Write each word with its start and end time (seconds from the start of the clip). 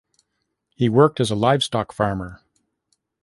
He 0.73 0.89
worked 0.89 1.19
as 1.19 1.29
a 1.29 1.35
livestock 1.35 1.91
farmer. 1.91 2.41